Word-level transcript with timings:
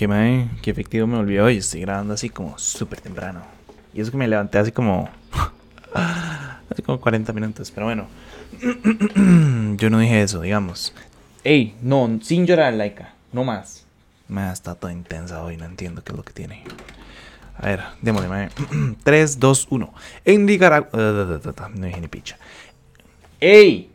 que, 0.00 0.08
me, 0.08 0.48
que 0.62 0.70
efectivo 0.70 1.06
me 1.06 1.18
olvidó 1.18 1.44
hoy. 1.44 1.58
Estoy 1.58 1.82
grabando 1.82 2.14
así 2.14 2.30
como 2.30 2.58
súper 2.58 3.02
temprano. 3.02 3.42
Y 3.92 4.00
eso 4.00 4.10
que 4.10 4.16
me 4.16 4.26
levanté 4.26 4.56
así 4.56 4.72
como. 4.72 5.10
hace 5.92 6.82
como 6.82 6.98
40 6.98 7.30
minutos. 7.34 7.70
Pero 7.70 7.84
bueno. 7.84 8.06
Yo 9.76 9.90
no 9.90 9.98
dije 9.98 10.22
eso, 10.22 10.40
digamos. 10.40 10.94
Ey, 11.44 11.76
no, 11.82 12.18
sin 12.22 12.46
llorar, 12.46 12.72
Laika. 12.72 13.12
No 13.30 13.44
más. 13.44 13.84
Me 14.26 14.50
está 14.50 14.74
toda 14.74 14.90
intensa 14.90 15.42
hoy, 15.42 15.58
no 15.58 15.66
entiendo 15.66 16.02
qué 16.02 16.12
es 16.12 16.16
lo 16.16 16.24
que 16.24 16.32
tiene. 16.32 16.64
A 17.58 17.66
ver, 17.66 17.80
démosle, 18.00 18.48
3, 19.04 19.38
2, 19.38 19.66
1. 19.68 19.94
En 20.24 20.46
Nicaragua. 20.46 20.88
No 21.74 21.86
dije 21.86 22.00
ni 22.00 22.08
picha. 22.08 22.38
¡Ey! 23.38 23.90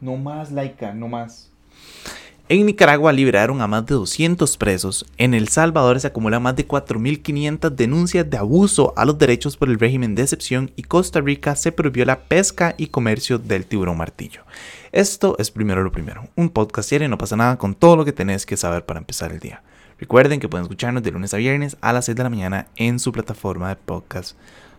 No 0.00 0.16
más, 0.16 0.50
Laika, 0.50 0.92
no 0.92 1.06
más. 1.06 1.52
En 2.48 2.64
Nicaragua 2.64 3.12
liberaron 3.12 3.60
a 3.60 3.66
más 3.66 3.86
de 3.86 3.96
200 3.96 4.56
presos, 4.56 5.04
en 5.18 5.34
El 5.34 5.48
Salvador 5.48 5.98
se 5.98 6.06
acumulan 6.06 6.44
más 6.44 6.54
de 6.54 6.68
4.500 6.68 7.70
denuncias 7.70 8.30
de 8.30 8.36
abuso 8.36 8.94
a 8.96 9.04
los 9.04 9.18
derechos 9.18 9.56
por 9.56 9.68
el 9.68 9.80
régimen 9.80 10.14
de 10.14 10.22
excepción 10.22 10.70
y 10.76 10.84
Costa 10.84 11.20
Rica 11.20 11.56
se 11.56 11.72
prohibió 11.72 12.04
la 12.04 12.20
pesca 12.20 12.76
y 12.78 12.86
comercio 12.86 13.40
del 13.40 13.66
tiburón 13.66 13.96
martillo. 13.96 14.42
Esto 14.92 15.34
es 15.40 15.50
primero 15.50 15.82
lo 15.82 15.90
primero, 15.90 16.28
un 16.36 16.48
podcast 16.48 16.88
serio 16.88 17.08
no 17.08 17.18
pasa 17.18 17.34
nada 17.34 17.58
con 17.58 17.74
todo 17.74 17.96
lo 17.96 18.04
que 18.04 18.12
tenés 18.12 18.46
que 18.46 18.56
saber 18.56 18.86
para 18.86 19.00
empezar 19.00 19.32
el 19.32 19.40
día. 19.40 19.64
Recuerden 19.98 20.38
que 20.38 20.48
pueden 20.48 20.66
escucharnos 20.66 21.02
de 21.02 21.10
lunes 21.10 21.34
a 21.34 21.38
viernes 21.38 21.76
a 21.80 21.92
las 21.92 22.04
6 22.04 22.14
de 22.14 22.22
la 22.22 22.30
mañana 22.30 22.68
en 22.76 23.00
su 23.00 23.10
plataforma 23.10 23.70
de 23.70 23.76
podcast 23.76 24.36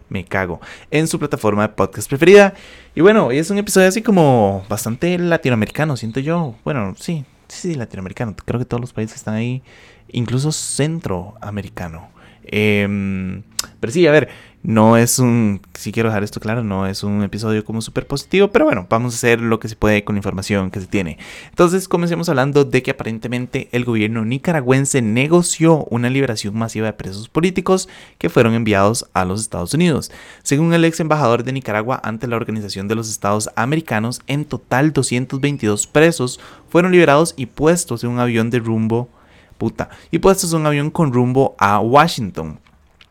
me 0.08 0.24
cago 0.24 0.62
en 0.90 1.06
su 1.06 1.20
plataforma 1.20 1.64
de 1.64 1.74
podcast 1.74 2.08
preferida. 2.08 2.54
Y 2.96 3.02
bueno, 3.02 3.26
hoy 3.26 3.40
es 3.40 3.50
un 3.50 3.58
episodio 3.58 3.90
así 3.90 4.02
como 4.02 4.66
bastante 4.70 5.18
latinoamericano, 5.18 5.98
siento 5.98 6.22
yo. 6.22 6.56
Bueno, 6.64 6.96
sí, 6.98 7.26
sí, 7.48 7.76
latinoamericano. 7.76 8.36
Creo 8.36 8.60
que 8.60 8.66
todos 8.66 8.82
los 8.82 8.94
países 8.94 9.18
están 9.18 9.36
ahí, 9.36 9.62
incluso 10.10 10.52
centroamericano. 10.52 12.10
Em, 12.44 13.44
pero 13.80 13.92
sí, 13.92 14.08
a 14.08 14.12
ver, 14.12 14.30
no 14.64 14.98
es 14.98 15.20
un, 15.20 15.62
si 15.76 15.92
quiero 15.92 16.10
dejar 16.10 16.24
esto 16.24 16.40
claro, 16.40 16.64
no 16.64 16.88
es 16.88 17.04
un 17.04 17.24
episodio 17.24 17.64
como 17.64 17.82
súper 17.82 18.08
positivo, 18.08 18.50
pero 18.50 18.66
bueno, 18.66 18.88
vamos 18.90 19.14
a 19.14 19.18
hacer 19.18 19.40
lo 19.40 19.60
que 19.60 19.70
se 19.70 19.76
puede 19.76 20.04
con 20.04 20.16
la 20.16 20.20
información 20.20 20.72
que 20.72 20.82
se 20.82 20.88
tiene. 20.88 21.18
Entonces, 21.50 21.88
comencemos 21.88 22.28
hablando 22.28 22.66
de 22.66 22.84
que 22.84 22.92
aparentemente 22.92 23.70
el 23.72 23.86
gobierno 23.86 24.26
nicaragüense 24.26 25.02
negoció 25.02 25.86
una 25.86 26.10
liberación 26.10 26.58
masiva 26.58 26.88
de 26.88 26.94
presos 26.94 27.30
políticos 27.30 27.88
que 28.18 28.30
fueron 28.30 28.56
enviados 28.56 29.08
a 29.14 29.26
los 29.26 29.42
Estados 29.42 29.74
Unidos. 29.74 30.12
Según 30.44 30.74
el 30.74 30.84
ex 30.86 31.00
embajador 31.00 31.44
de 31.44 31.54
Nicaragua 31.54 32.02
ante 32.04 32.28
la 32.28 32.36
Organización 32.36 32.88
de 32.88 32.96
los 32.96 33.10
Estados 33.10 33.50
Americanos, 33.56 34.22
en 34.28 34.46
total 34.46 34.92
222 34.92 35.88
presos 35.88 36.40
fueron 36.70 36.92
liberados 36.92 37.34
y 37.38 37.46
puestos 37.46 38.04
en 38.04 38.10
un 38.10 38.20
avión 38.20 38.50
de 38.50 38.60
rumbo 38.60 39.10
puta, 39.58 39.90
y 40.12 40.20
puestos 40.20 40.54
en 40.54 40.60
un 40.60 40.68
avión 40.68 40.92
con 40.92 41.12
rumbo 41.12 41.56
a 41.58 41.80
Washington. 41.80 42.60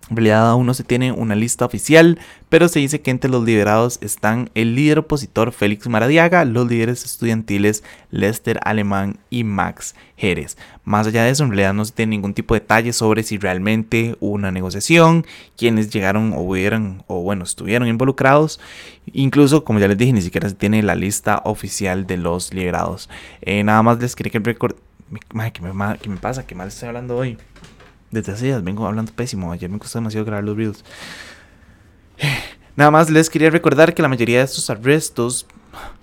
En 0.08 0.16
realidad 0.16 0.48
aún 0.48 0.66
no 0.66 0.74
se 0.74 0.84
tiene 0.84 1.10
una 1.10 1.34
lista 1.34 1.64
oficial, 1.64 2.20
pero 2.48 2.68
se 2.68 2.78
dice 2.78 3.00
que 3.00 3.10
entre 3.10 3.28
los 3.28 3.44
liberados 3.44 3.98
están 4.02 4.50
el 4.54 4.76
líder 4.76 5.00
opositor 5.00 5.50
Félix 5.50 5.88
Maradiaga, 5.88 6.44
los 6.44 6.68
líderes 6.68 7.04
estudiantiles 7.04 7.82
Lester 8.12 8.60
Alemán 8.62 9.18
y 9.30 9.42
Max 9.42 9.96
Jerez. 10.16 10.58
Más 10.84 11.08
allá 11.08 11.24
de 11.24 11.30
eso, 11.30 11.42
en 11.42 11.50
realidad 11.50 11.74
no 11.74 11.84
se 11.84 11.92
tiene 11.92 12.10
ningún 12.10 12.34
tipo 12.34 12.54
de 12.54 12.60
detalle 12.60 12.92
sobre 12.92 13.24
si 13.24 13.36
realmente 13.36 14.16
hubo 14.20 14.34
una 14.34 14.52
negociación, 14.52 15.26
quienes 15.56 15.90
llegaron 15.90 16.32
o 16.34 16.42
hubieran, 16.42 17.02
o 17.08 17.22
bueno, 17.22 17.42
estuvieron 17.42 17.88
involucrados. 17.88 18.60
Incluso, 19.12 19.64
como 19.64 19.80
ya 19.80 19.88
les 19.88 19.98
dije, 19.98 20.12
ni 20.12 20.22
siquiera 20.22 20.48
se 20.48 20.54
tiene 20.54 20.84
la 20.84 20.94
lista 20.94 21.42
oficial 21.44 22.06
de 22.06 22.16
los 22.16 22.54
liberados. 22.54 23.10
Eh, 23.42 23.64
nada 23.64 23.82
más 23.82 23.98
les 23.98 24.14
quería 24.14 24.30
que 24.30 24.38
recordar... 24.38 24.78
¿Qué 25.08 25.62
me, 25.62 25.98
¿Qué 25.98 26.08
me 26.08 26.16
pasa? 26.16 26.46
¿Qué 26.46 26.54
mal 26.56 26.68
estoy 26.68 26.88
hablando 26.88 27.16
hoy? 27.16 27.38
Desde 28.16 28.32
hace 28.32 28.46
días 28.46 28.64
vengo 28.64 28.86
hablando 28.86 29.12
pésimo. 29.12 29.52
Ayer 29.52 29.68
me 29.68 29.78
costó 29.78 29.98
demasiado 29.98 30.24
grabar 30.24 30.42
los 30.42 30.56
reels. 30.56 30.82
Nada 32.76 32.90
más 32.90 33.10
les 33.10 33.28
quería 33.28 33.50
recordar 33.50 33.92
que 33.92 34.00
la 34.00 34.08
mayoría 34.08 34.38
de 34.38 34.44
estos 34.46 34.70
arrestos. 34.70 35.46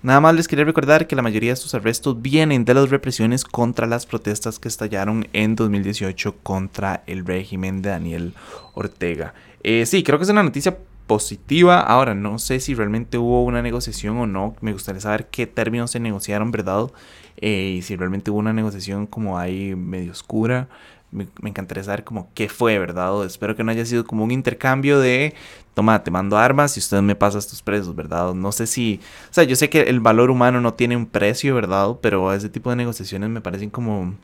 Nada 0.00 0.20
más 0.20 0.32
les 0.36 0.46
quería 0.46 0.64
recordar 0.64 1.08
que 1.08 1.16
la 1.16 1.22
mayoría 1.22 1.50
de 1.50 1.54
estos 1.54 1.74
arrestos 1.74 2.22
vienen 2.22 2.64
de 2.64 2.74
las 2.74 2.90
represiones 2.90 3.44
contra 3.44 3.88
las 3.88 4.06
protestas 4.06 4.60
que 4.60 4.68
estallaron 4.68 5.26
en 5.32 5.56
2018 5.56 6.36
contra 6.44 7.02
el 7.08 7.26
régimen 7.26 7.82
de 7.82 7.90
Daniel 7.90 8.34
Ortega. 8.74 9.34
Eh, 9.64 9.84
sí, 9.84 10.04
creo 10.04 10.20
que 10.20 10.24
es 10.24 10.30
una 10.30 10.44
noticia 10.44 10.78
positiva. 11.08 11.80
Ahora, 11.80 12.14
no 12.14 12.38
sé 12.38 12.60
si 12.60 12.76
realmente 12.76 13.18
hubo 13.18 13.42
una 13.42 13.60
negociación 13.60 14.18
o 14.18 14.26
no. 14.28 14.54
Me 14.60 14.72
gustaría 14.72 15.00
saber 15.00 15.26
qué 15.32 15.48
términos 15.48 15.90
se 15.90 15.98
negociaron, 15.98 16.52
¿verdad? 16.52 16.92
Eh, 17.38 17.74
y 17.78 17.82
si 17.82 17.96
realmente 17.96 18.30
hubo 18.30 18.38
una 18.38 18.52
negociación 18.52 19.08
como 19.08 19.36
ahí 19.36 19.74
medio 19.74 20.12
oscura 20.12 20.68
me, 21.14 21.28
encantaría 21.48 21.84
saber 21.84 22.04
como 22.04 22.28
qué 22.34 22.48
fue, 22.48 22.78
¿verdad? 22.78 23.24
espero 23.24 23.56
que 23.56 23.64
no 23.64 23.70
haya 23.70 23.86
sido 23.86 24.04
como 24.04 24.24
un 24.24 24.30
intercambio 24.30 24.98
de, 24.98 25.34
toma, 25.74 26.02
te 26.02 26.10
mando 26.10 26.36
armas 26.36 26.76
y 26.76 26.80
usted 26.80 27.00
me 27.02 27.14
pasa 27.14 27.38
estos 27.38 27.62
precios, 27.62 27.94
¿verdad? 27.94 28.34
No 28.34 28.52
sé 28.52 28.66
si, 28.66 29.00
o 29.30 29.32
sea, 29.32 29.44
yo 29.44 29.56
sé 29.56 29.70
que 29.70 29.82
el 29.82 30.00
valor 30.00 30.30
humano 30.30 30.60
no 30.60 30.74
tiene 30.74 30.96
un 30.96 31.06
precio, 31.06 31.54
¿verdad? 31.54 31.96
Pero 32.00 32.32
ese 32.32 32.48
tipo 32.48 32.70
de 32.70 32.76
negociaciones 32.76 33.30
me 33.30 33.40
parecen 33.40 33.70
como... 33.70 34.14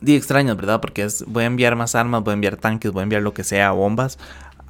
Di 0.00 0.16
extrañas, 0.16 0.56
¿verdad? 0.56 0.80
Porque 0.80 1.04
es, 1.04 1.24
voy 1.26 1.44
a 1.44 1.46
enviar 1.46 1.76
más 1.76 1.94
armas, 1.94 2.24
voy 2.24 2.32
a 2.32 2.34
enviar 2.34 2.56
tanques, 2.56 2.90
voy 2.90 3.00
a 3.00 3.02
enviar 3.04 3.22
lo 3.22 3.34
que 3.34 3.44
sea, 3.44 3.70
bombas, 3.70 4.18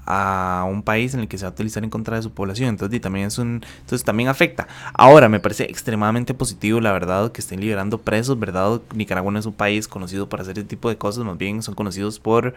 a 0.04 0.66
un 0.68 0.82
país 0.82 1.14
en 1.14 1.20
el 1.20 1.28
que 1.28 1.38
se 1.38 1.44
va 1.44 1.50
a 1.50 1.52
utilizar 1.52 1.84
en 1.84 1.90
contra 1.90 2.16
de 2.16 2.22
su 2.22 2.32
población. 2.32 2.70
Entonces, 2.70 3.00
también 3.00 3.26
es 3.26 3.38
un, 3.38 3.64
entonces 3.80 4.04
también 4.04 4.28
afecta. 4.28 4.66
Ahora, 4.94 5.28
me 5.28 5.40
parece 5.40 5.64
extremadamente 5.64 6.34
positivo, 6.34 6.80
la 6.80 6.92
verdad, 6.92 7.32
que 7.32 7.40
estén 7.40 7.60
liberando 7.60 7.98
presos, 7.98 8.38
¿verdad? 8.38 8.80
Nicaragua 8.94 9.32
no 9.32 9.38
es 9.38 9.46
un 9.46 9.52
país 9.52 9.88
conocido 9.88 10.28
por 10.28 10.40
hacer 10.40 10.58
ese 10.58 10.66
tipo 10.66 10.88
de 10.88 10.96
cosas, 10.96 11.24
más 11.24 11.38
bien 11.38 11.62
son 11.62 11.74
conocidos 11.74 12.18
por 12.18 12.54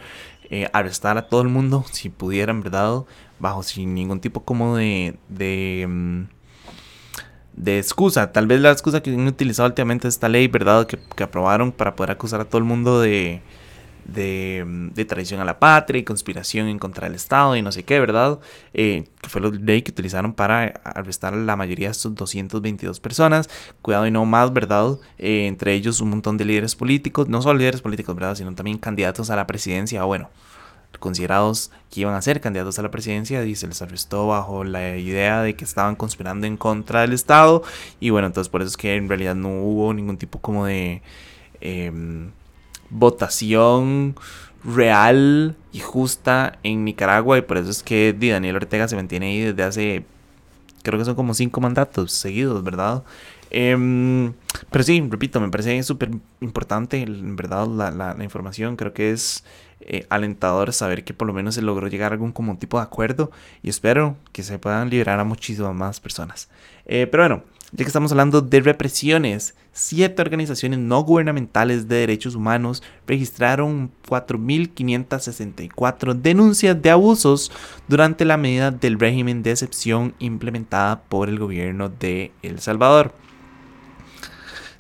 eh, 0.50 0.70
arrestar 0.74 1.18
a 1.18 1.28
todo 1.28 1.42
el 1.42 1.50
mundo, 1.50 1.86
si 1.92 2.10
pudieran, 2.10 2.62
¿verdad? 2.62 3.04
Bajo 3.40 3.64
sin 3.64 3.94
ningún 3.94 4.20
tipo 4.20 4.44
como 4.44 4.78
de... 4.78 5.18
de 5.30 5.86
mm, 5.88 6.36
de 7.58 7.78
excusa, 7.80 8.34
tal 8.34 8.48
vez 8.48 8.60
la 8.60 8.70
excusa 8.70 9.02
que 9.02 9.12
han 9.12 9.28
utilizado 9.28 9.70
últimamente 9.70 10.10
esta 10.10 10.28
ley, 10.28 10.50
¿verdad? 10.50 10.86
Que 10.88 11.24
aprobaron 11.24 11.72
para 11.72 11.96
poder 11.96 12.12
acusar 12.12 12.42
a 12.42 12.44
todo 12.44 12.58
el 12.58 12.66
mundo 12.66 13.00
de, 13.00 13.42
de, 14.06 15.06
traición 15.08 15.42
a 15.42 15.46
la 15.46 15.60
patria 15.60 16.00
y 16.00 16.04
conspiración 16.04 16.68
en 16.68 16.80
contra 16.80 17.08
del 17.08 17.16
Estado 17.16 17.56
y 17.56 17.62
no 17.62 17.72
sé 17.72 17.84
qué, 17.84 18.00
¿verdad? 18.00 18.40
Eh, 18.74 19.06
que 19.22 19.30
fue 19.30 19.42
la 19.42 19.50
ley 19.50 19.82
que 19.82 19.92
utilizaron 19.92 20.34
para 20.34 20.66
arrestar 20.84 21.34
a 21.34 21.38
la 21.38 21.56
mayoría 21.56 21.88
de 21.88 21.92
estos 21.92 22.16
222 22.16 23.00
personas. 23.00 23.50
Cuidado 23.82 24.08
y 24.08 24.12
no 24.12 24.26
más, 24.26 24.54
¿verdad? 24.54 24.98
Eh, 25.18 25.48
entre 25.48 25.74
ellos 25.74 26.02
un 26.02 26.12
montón 26.12 26.38
de 26.38 26.46
líderes 26.46 26.76
políticos, 26.76 27.28
no 27.28 27.42
solo 27.42 27.60
líderes 27.60 27.82
políticos, 27.82 28.16
¿verdad? 28.16 28.36
Sino 28.36 28.54
también 28.54 28.78
candidatos 28.78 29.30
a 29.30 29.36
la 29.36 29.48
presidencia, 29.48 30.04
bueno, 30.04 30.30
considerados 31.00 31.72
que 31.92 32.02
iban 32.02 32.16
a 32.16 32.22
ser 32.22 32.42
candidatos 32.42 32.80
a 32.80 32.82
la 32.82 32.92
presidencia 32.92 33.44
y 33.44 33.56
se 33.56 33.68
les 33.68 33.82
arrestó 33.82 34.28
bajo 34.28 34.64
la 34.64 34.98
idea 34.98 35.42
de 35.42 35.56
que 35.56 35.66
estaban 35.66 35.96
conspirando 35.96 36.48
en 36.48 36.58
contra 36.58 37.02
del 37.02 37.14
Estado 37.14 37.64
y 38.00 38.12
bueno, 38.12 38.28
entonces 38.28 38.50
por 38.50 38.62
eso 38.62 38.70
es 38.70 38.78
que 38.78 38.96
en 38.96 39.10
realidad 39.10 39.36
no 39.36 39.50
hubo 39.50 39.94
ningún 39.94 40.18
tipo 40.18 40.40
como 40.40 40.66
de... 40.66 41.02
Em, 41.62 42.32
votación 42.90 44.16
real 44.64 45.56
y 45.72 45.80
justa 45.80 46.58
en 46.64 46.86
Nicaragua 46.86 47.38
y 47.38 47.42
por 47.42 47.58
eso 47.58 47.70
es 47.70 47.84
que 47.84 48.14
Daniel 48.14 48.56
Ortega 48.56 48.88
se 48.88 48.96
mantiene 48.96 49.28
ahí 49.28 49.42
desde 49.42 49.64
hace, 49.64 50.06
creo 50.84 50.98
que 51.00 51.06
son 51.06 51.16
como 51.16 51.34
cinco 51.34 51.62
mandatos 51.62 52.12
seguidos, 52.12 52.64
¿verdad? 52.64 53.04
Em, 53.52 54.34
pero 54.72 54.84
sí, 54.84 55.02
repito, 55.10 55.40
me 55.40 55.50
parece 55.50 55.82
súper 55.84 56.12
importante, 56.42 57.06
verdad, 57.08 57.68
la, 57.68 58.24
información. 58.24 58.76
Creo 58.76 58.94
que 58.94 59.12
es 59.12 59.46
eh, 59.80 60.06
alentador 60.10 60.74
saber 60.74 61.04
que 61.04 61.14
por 61.14 61.28
lo 61.28 61.34
menos 61.34 61.56
se 61.56 61.62
logró 61.62 61.88
llegar 61.88 62.12
a 62.12 62.16
algún 62.16 62.34
tipo 62.58 62.78
de 62.78 62.84
acuerdo 62.84 63.32
y 63.64 63.70
espero 63.70 64.18
que 64.34 64.44
se 64.44 64.60
puedan 64.60 64.90
liberar 64.90 65.20
a 65.20 65.24
muchísimas 65.24 65.74
más 65.76 66.00
personas. 66.00 66.50
Eh, 66.86 67.08
pero 67.10 67.24
bueno, 67.24 67.44
ya 67.76 67.84
que 67.84 67.90
estamos 67.90 68.12
hablando 68.12 68.42
de 68.42 68.62
represiones, 68.62 69.54
siete 69.74 70.22
organizaciones 70.22 70.80
no 70.80 71.04
gubernamentales 71.04 71.90
de 71.90 71.98
derechos 71.98 72.34
humanos 72.34 72.82
registraron 73.06 73.92
4.564 74.08 76.14
denuncias 76.14 76.82
de 76.82 76.90
abusos 76.90 77.52
durante 77.90 78.24
la 78.24 78.38
medida 78.38 78.72
del 78.72 78.98
régimen 78.98 79.44
de 79.44 79.52
excepción 79.52 80.16
implementada 80.20 81.02
por 81.02 81.28
el 81.28 81.38
gobierno 81.38 81.90
de 81.90 82.32
El 82.42 82.62
Salvador. 82.62 83.14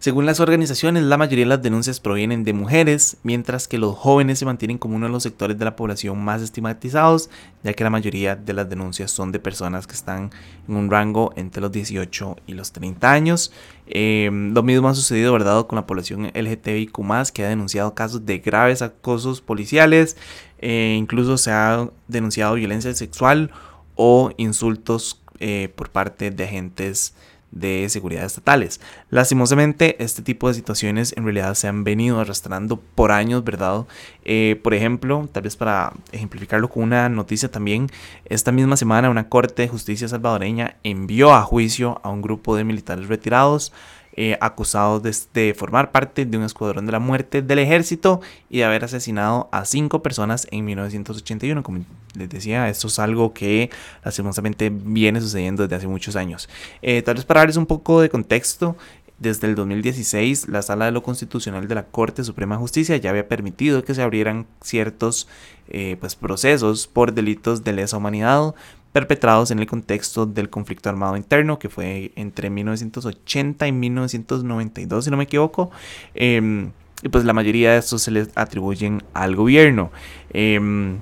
Según 0.05 0.27
las 0.27 0.39
organizaciones, 0.39 1.01
la 1.01 1.17
mayoría 1.17 1.45
de 1.45 1.49
las 1.49 1.63
denuncias 1.63 1.99
provienen 1.99 2.43
de 2.43 2.53
mujeres, 2.53 3.17
mientras 3.23 3.67
que 3.67 3.79
los 3.79 3.95
jóvenes 3.95 4.37
se 4.37 4.45
mantienen 4.45 4.77
como 4.77 4.97
uno 4.97 5.07
de 5.07 5.11
los 5.11 5.23
sectores 5.23 5.57
de 5.57 5.65
la 5.65 5.75
población 5.75 6.23
más 6.23 6.43
estigmatizados, 6.43 7.31
ya 7.63 7.73
que 7.73 7.83
la 7.83 7.89
mayoría 7.89 8.35
de 8.35 8.53
las 8.53 8.69
denuncias 8.69 9.09
son 9.09 9.31
de 9.31 9.39
personas 9.39 9.87
que 9.87 9.95
están 9.95 10.29
en 10.67 10.75
un 10.75 10.91
rango 10.91 11.33
entre 11.35 11.59
los 11.59 11.71
18 11.71 12.35
y 12.45 12.53
los 12.53 12.71
30 12.71 13.11
años. 13.11 13.51
Eh, 13.87 14.29
lo 14.31 14.61
mismo 14.61 14.89
ha 14.89 14.93
sucedido, 14.93 15.33
¿verdad?, 15.33 15.65
con 15.65 15.75
la 15.75 15.87
población 15.87 16.29
LGTBIQ, 16.35 17.31
que 17.33 17.43
ha 17.43 17.49
denunciado 17.49 17.95
casos 17.95 18.27
de 18.27 18.37
graves 18.37 18.83
acosos 18.83 19.41
policiales, 19.41 20.17
eh, 20.59 20.95
incluso 20.99 21.39
se 21.39 21.49
ha 21.49 21.89
denunciado 22.07 22.53
violencia 22.53 22.93
sexual 22.93 23.49
o 23.95 24.29
insultos 24.37 25.19
eh, 25.39 25.73
por 25.75 25.89
parte 25.89 26.29
de 26.29 26.43
agentes 26.43 27.15
de 27.51 27.87
seguridad 27.89 28.25
estatales. 28.25 28.81
Lastimosamente, 29.09 30.01
este 30.03 30.21
tipo 30.21 30.47
de 30.47 30.53
situaciones 30.53 31.13
en 31.15 31.23
realidad 31.23 31.53
se 31.55 31.67
han 31.67 31.83
venido 31.83 32.19
arrastrando 32.19 32.77
por 32.77 33.11
años, 33.11 33.43
¿verdad? 33.43 33.85
Eh, 34.23 34.59
por 34.63 34.73
ejemplo, 34.73 35.29
tal 35.31 35.43
vez 35.43 35.55
para 35.55 35.93
ejemplificarlo 36.11 36.69
con 36.69 36.83
una 36.83 37.09
noticia 37.09 37.49
también, 37.49 37.89
esta 38.25 38.51
misma 38.51 38.77
semana 38.77 39.09
una 39.09 39.29
Corte 39.29 39.63
de 39.63 39.67
Justicia 39.67 40.07
salvadoreña 40.07 40.75
envió 40.83 41.33
a 41.33 41.43
juicio 41.43 41.99
a 42.03 42.09
un 42.09 42.21
grupo 42.21 42.55
de 42.55 42.63
militares 42.63 43.07
retirados 43.07 43.71
eh, 44.17 44.37
acusados 44.39 45.03
de, 45.33 45.53
formar 45.53 45.91
parte 45.91 46.25
de 46.25 46.37
un 46.37 46.43
escuadrón 46.43 46.85
de 46.85 46.91
la 46.93 46.99
muerte 46.99 47.41
del 47.41 47.59
ejército 47.59 48.21
y 48.49 48.59
de 48.59 48.63
haber 48.63 48.85
asesinado 48.85 49.49
a 49.51 49.65
cinco 49.65 50.01
personas 50.01 50.47
en 50.51 50.63
1981. 50.63 51.61
Como 51.63 51.85
les 52.13 52.29
decía, 52.29 52.69
esto 52.69 52.87
es 52.87 52.97
algo 52.99 53.33
que 53.33 53.69
lastimosamente 54.05 54.71
viene 54.73 55.19
sucediendo 55.19 55.63
desde 55.63 55.75
hace 55.75 55.87
muchos 55.87 56.15
años. 56.15 56.47
Eh, 56.81 57.01
tal 57.01 57.15
vez 57.15 57.25
para 57.25 57.41
darles 57.41 57.57
un 57.57 57.65
poco 57.65 57.99
de 57.99 58.09
contexto, 58.09 58.77
desde 59.17 59.47
el 59.47 59.55
2016, 59.55 60.49
la 60.49 60.61
Sala 60.61 60.85
de 60.85 60.91
lo 60.91 61.01
Constitucional 61.01 61.67
de 61.67 61.75
la 61.75 61.85
Corte 61.85 62.23
Suprema 62.23 62.55
de 62.55 62.59
Justicia 62.59 62.97
ya 62.97 63.09
había 63.09 63.27
permitido 63.27 63.83
que 63.83 63.95
se 63.95 64.01
abrieran 64.01 64.45
ciertos 64.61 65.27
eh, 65.69 65.95
pues, 65.99 66.15
procesos 66.15 66.87
por 66.87 67.13
delitos 67.13 67.63
de 67.63 67.73
lesa 67.73 67.97
humanidad, 67.97 68.53
perpetrados 68.95 69.51
en 69.51 69.59
el 69.59 69.67
contexto 69.67 70.25
del 70.25 70.49
conflicto 70.49 70.87
armado 70.87 71.17
interno 71.17 71.59
que 71.59 71.67
fue 71.67 72.13
entre 72.15 72.49
1980 72.49 73.67
y 73.67 73.71
1992, 73.73 75.03
si 75.03 75.11
no 75.11 75.17
me 75.17 75.25
equivoco. 75.25 75.69
Em, 76.13 76.71
y 77.03 77.09
pues 77.09 77.25
la 77.25 77.33
mayoría 77.33 77.73
de 77.73 77.79
estos 77.79 78.03
se 78.03 78.11
les 78.11 78.29
atribuyen 78.35 79.03
al 79.13 79.35
gobierno. 79.35 79.91
Em, 80.31 80.99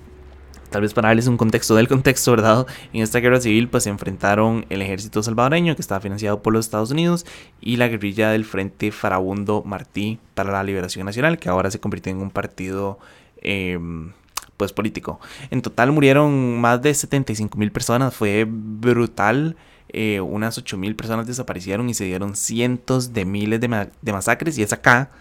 tal 0.72 0.82
vez 0.82 0.96
para 0.96 1.10
darles 1.10 1.28
un 1.28 1.38
contexto 1.38 1.76
del 1.76 1.88
contexto, 1.88 2.32
¿verdad? 2.32 2.66
En 2.94 3.04
esta 3.04 3.20
guerra 3.20 3.40
civil 3.40 3.68
pues 3.68 3.84
se 3.84 3.92
enfrentaron 3.92 4.66
el 4.70 4.82
ejército 4.82 5.22
salvadoreño 5.22 5.76
que 5.76 5.84
estaba 5.84 6.02
financiado 6.02 6.42
por 6.42 6.52
los 6.52 6.66
Estados 6.66 6.90
Unidos 6.90 7.28
y 7.62 7.76
la 7.76 7.90
guerrilla 7.90 8.32
del 8.32 8.44
Frente 8.44 8.92
Farabundo 8.92 9.62
Martí 9.68 10.18
para 10.34 10.52
la 10.52 10.64
Liberación 10.64 11.06
Nacional 11.06 11.38
que 11.38 11.48
ahora 11.48 11.70
se 11.70 11.80
convirtió 11.80 12.12
en 12.12 12.22
un 12.24 12.32
partido 12.32 12.98
em, 13.44 14.14
pues 14.58 14.74
político. 14.74 15.20
En 15.52 15.62
total 15.62 15.92
murieron 15.92 16.60
más 16.60 16.82
de 16.82 16.94
75 16.94 17.58
mil 17.58 17.72
personas, 17.72 18.14
fue 18.14 18.46
brutal. 18.48 19.56
Eh, 19.90 20.20
unas 20.22 20.58
8 20.58 20.78
mil 20.78 20.96
personas 20.96 21.28
desaparecieron 21.28 21.88
y 21.90 21.94
se 21.94 22.06
dieron 22.06 22.36
cientos 22.36 23.14
de 23.14 23.26
miles 23.26 23.62
de, 23.62 23.90
de, 24.02 24.14
masacres 24.14 24.58
y 24.58 24.64
es 24.64 24.74
acá 24.74 25.12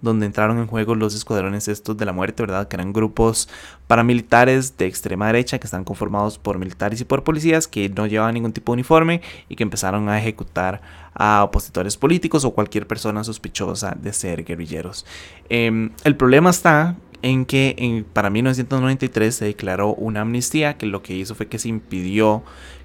donde 0.00 0.26
entraron 0.26 0.58
en 0.58 0.66
juego 0.66 0.94
los 0.94 1.14
escuadrones 1.14 1.68
estos 1.68 1.96
de 1.96 2.04
la 2.04 2.12
muerte, 2.12 2.42
¿verdad? 2.42 2.66
Que 2.66 2.76
eran 2.76 2.92
grupos 2.92 3.48
paramilitares 3.86 4.76
de 4.76 4.86
extrema 4.86 5.26
derecha 5.28 5.58
que 5.58 5.66
están 5.66 5.84
conformados 5.84 6.38
por 6.38 6.58
militares 6.58 7.00
y 7.00 7.04
por 7.04 7.24
policías 7.24 7.68
que 7.68 7.88
no 7.88 8.06
llevaban 8.06 8.34
ningún 8.34 8.52
tipo 8.52 8.72
de 8.72 8.74
uniforme 8.74 9.22
y 9.48 9.56
que 9.56 9.62
empezaron 9.62 10.08
a 10.08 10.18
ejecutar 10.18 10.82
a 11.14 11.44
opositores 11.44 11.96
políticos 11.96 12.44
o 12.44 12.50
cualquier 12.50 12.86
persona 12.86 13.22
sospechosa 13.22 13.96
de 13.98 14.12
ser 14.12 14.44
guerrilleros. 14.44 15.06
Em, 15.48 15.90
el 16.04 16.16
problema 16.16 16.50
está 16.50 16.96
en 17.22 17.46
que 17.46 17.74
en, 17.78 18.04
para 18.04 18.30
1993 18.30 19.34
se 19.34 19.44
declaró 19.46 19.94
una 19.94 20.20
amnistía 20.20 20.76
que 20.76 20.86
lo 20.86 21.02
que 21.02 21.14
hizo 21.14 21.34
fue 21.34 21.48
que 21.48 21.58
se 21.58 21.68
impidió 21.68 22.42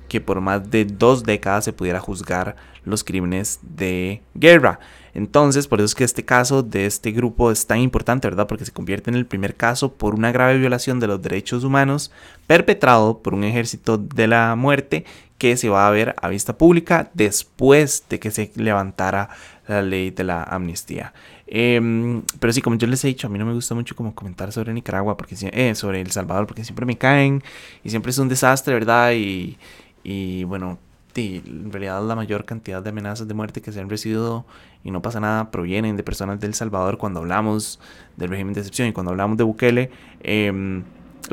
que 0.08 0.22
por 0.22 0.42
más 0.42 0.70
de 0.72 0.86
dos 0.86 1.24
décadas 1.24 1.66
se 1.66 1.74
pudiera 1.74 2.00
juzgar 2.00 2.56
los 2.86 3.04
crímenes 3.04 3.60
de 3.62 4.22
guerra. 4.34 4.80
Entonces, 5.14 5.68
por 5.68 5.80
eso 5.80 5.86
es 5.86 5.96
que 5.96 6.04
este 6.04 6.24
caso 6.24 6.62
de 6.64 6.86
este 6.86 7.12
grupo 7.12 7.52
es 7.52 7.66
tan 7.66 7.80
importante, 7.80 8.28
¿verdad? 8.28 8.48
Porque 8.48 8.66
se 8.66 8.72
convierte 8.72 9.10
en 9.10 9.16
el 9.16 9.26
primer 9.26 9.56
caso 9.56 9.92
por 9.92 10.14
una 10.14 10.32
grave 10.32 10.58
violación 10.58 11.00
de 11.00 11.08
los 11.08 11.22
derechos 11.22 11.64
humanos 11.64 12.12
perpetrado 12.46 13.20
por 13.20 13.34
un 13.34 13.44
ejército 13.44 13.98
de 13.98 14.28
la 14.28 14.56
muerte 14.56 15.06
que 15.38 15.58
se 15.58 15.70
va 15.70 15.88
a 15.88 15.92
ver 15.92 16.16
a 16.22 16.30
vista 16.30 16.58
pública 16.58 17.10
después 17.14 18.04
de 18.10 18.20
que 18.20 18.32
se 18.32 18.52
levantara 18.56 19.30
la 19.68 19.82
ley 19.82 20.12
de 20.12 20.24
la 20.24 20.44
amnistía. 20.44 21.14
Em, 21.46 22.24
pero 22.40 22.52
sí, 22.52 22.62
como 22.62 22.78
yo 22.78 22.88
les 22.88 23.04
he 23.06 23.08
dicho, 23.08 23.28
a 23.28 23.30
mí 23.30 23.40
no 23.40 23.46
me 23.46 23.54
gusta 23.54 23.76
mucho 23.76 23.96
como 23.96 24.16
comentar 24.16 24.52
sobre 24.52 24.74
Nicaragua, 24.74 25.16
porque 25.16 25.36
eh, 25.40 25.76
sobre 25.76 26.02
El 26.02 26.12
Salvador, 26.12 26.48
porque 26.48 26.64
siempre 26.64 26.86
me 26.86 26.98
caen 26.98 27.44
y 27.84 27.90
siempre 27.90 28.10
es 28.10 28.18
un 28.18 28.30
desastre, 28.30 28.74
¿verdad? 28.74 29.14
Y, 29.14 29.58
y 30.04 30.44
bueno, 30.46 30.80
en 31.16 31.72
realidad 31.72 32.04
la 32.06 32.16
mayor 32.16 32.46
cantidad 32.46 32.82
de 32.82 32.90
amenazas 32.90 33.28
de 33.28 33.34
muerte 33.34 33.62
que 33.62 33.72
se 33.72 33.80
han 33.80 33.90
recibido 33.90 34.46
y 34.84 34.92
no 34.92 35.02
pasa 35.02 35.20
nada 35.20 35.50
provienen 35.50 35.98
de 35.98 36.04
personas 36.04 36.40
del 36.40 36.54
Salvador 36.54 36.98
cuando 36.98 37.20
hablamos 37.20 37.80
del 38.18 38.30
régimen 38.30 38.54
de 38.54 38.62
excepción 38.62 38.88
y 38.88 38.94
cuando 38.94 39.12
hablamos 39.12 39.38
de 39.38 39.44
Bukele. 39.44 39.92
Eh, 40.22 40.84